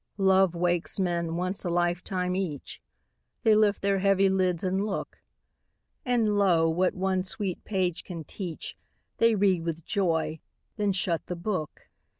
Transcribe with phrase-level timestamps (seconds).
[0.17, 2.81] Love wakes men, once a lifetime each;
[3.43, 5.19] They lift their heavy lids, and look;
[6.03, 8.75] And, lo, what one sweet page can teach,
[9.19, 10.39] They read with joy,
[10.75, 11.81] then shut the book.